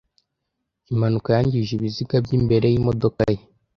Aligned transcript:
Impanuka 0.91 1.29
yangije 1.35 1.71
ibiziga 1.75 2.15
byimbere 2.25 2.65
yimodoka 2.73 3.23
ye. 3.33 3.41